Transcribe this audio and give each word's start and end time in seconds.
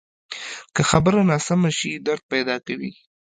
که 0.75 0.81
خبره 0.89 1.21
ناسمه 1.29 1.71
شي، 1.77 1.91
درد 2.05 2.23
پیدا 2.33 2.55
کوي 2.65 2.91